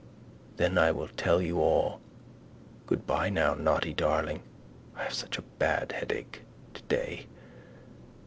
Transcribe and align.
Then 0.57 0.79
I 0.79 0.91
will 0.91 1.09
tell 1.09 1.39
you 1.43 1.59
all. 1.61 2.01
Goodbye 2.87 3.29
now, 3.29 3.53
naughty 3.53 3.93
darling, 3.93 4.41
I 4.95 5.03
have 5.03 5.13
such 5.13 5.37
a 5.37 5.43
bad 5.43 5.91
headache. 5.91 6.41
today. 6.73 7.27